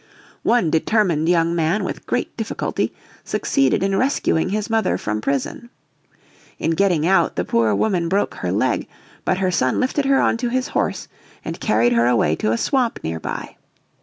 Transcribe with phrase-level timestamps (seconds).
[0.41, 2.91] One determined young man with great difficulty
[3.23, 5.69] succeeded in rescuing his mother from prison.
[6.57, 8.87] In getting out the poor woman broke her leg,
[9.25, 11.07] but her son lifted her on to his horse
[11.45, 13.57] and carried her away to a swamp near by.